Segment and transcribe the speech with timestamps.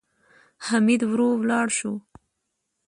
[0.65, 1.93] حميد ورو ولاړ شو.